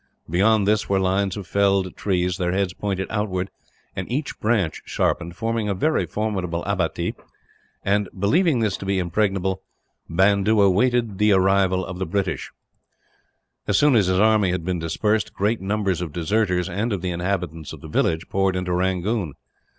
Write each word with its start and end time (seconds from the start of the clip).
Beyond 0.27 0.67
this 0.67 0.89
were 0.89 0.99
lines 0.99 1.37
of 1.37 1.45
felled 1.45 1.95
trees, 1.95 2.37
their 2.37 2.53
heads 2.53 2.73
pointing 2.73 3.05
outwards 3.11 3.51
and 3.95 4.11
each 4.11 4.39
branch 4.39 4.81
sharpened 4.83 5.35
forming 5.35 5.69
a 5.69 5.75
very 5.75 6.07
formidable 6.07 6.63
abattis 6.65 7.13
and, 7.85 8.09
believing 8.17 8.61
this 8.61 8.77
to 8.77 8.85
be 8.87 8.97
impregnable, 8.97 9.61
Bandoola 10.09 10.65
awaited 10.65 11.19
the 11.19 11.29
attack 11.29 11.69
of 11.71 11.99
the 11.99 12.07
British. 12.07 12.49
As 13.67 13.77
soon 13.77 13.95
as 13.95 14.07
his 14.07 14.19
army 14.19 14.49
had 14.49 14.65
been 14.65 14.79
dispersed, 14.79 15.35
great 15.35 15.61
numbers 15.61 16.01
of 16.01 16.11
deserters, 16.11 16.67
and 16.67 16.91
of 16.91 17.03
the 17.03 17.11
inhabitants 17.11 17.71
of 17.71 17.81
the 17.81 17.87
villages, 17.87 18.25
poured 18.27 18.55
into 18.55 18.73
Rangoon. 18.73 19.33